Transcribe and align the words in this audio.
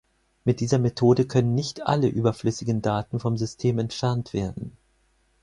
Mit 0.45 0.61
dieser 0.61 0.79
Methode 0.79 1.27
können 1.27 1.53
nicht 1.53 1.85
alle 1.85 2.07
überflüssigen 2.07 2.81
Daten 2.81 3.19
vom 3.19 3.37
System 3.37 3.77
entfernt 3.77 4.33
werden. 4.33 4.75